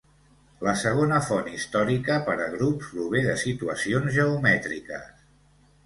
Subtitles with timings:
[0.67, 5.11] La segona font històrica per a grups prové de situacions geomètriques.